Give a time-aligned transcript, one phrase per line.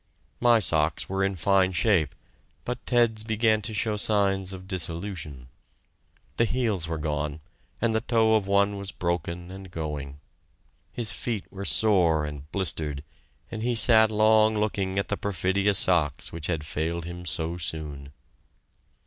[0.39, 2.15] My socks were in fine shape,
[2.65, 5.47] but Ted's began to show signs of dissolution.
[6.37, 7.39] The heels were gone,
[7.79, 10.19] and the toe of one was broken and going.
[10.91, 13.03] His feet were sore and blistered,
[13.51, 18.11] and he sat long looking at the perfidious socks which had failed him so soon.